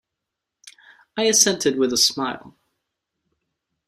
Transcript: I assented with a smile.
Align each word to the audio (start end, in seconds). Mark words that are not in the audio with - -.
I 1.15 1.25
assented 1.25 1.77
with 1.77 1.93
a 1.93 1.97
smile. 1.97 2.57